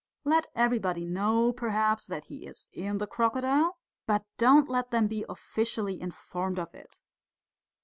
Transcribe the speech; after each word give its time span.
Let 0.23 0.47
everybody 0.55 1.05
know, 1.05 1.53
perhaps, 1.53 2.07
that 2.07 2.23
he 2.25 2.47
is 2.47 2.67
in 2.73 2.97
the 2.97 3.05
crocodile, 3.05 3.77
but 4.07 4.25
don't 4.39 4.67
let 4.67 4.89
them 4.89 5.05
be 5.05 5.23
officially 5.29 6.01
informed 6.01 6.57
of 6.57 6.73
it. 6.73 7.01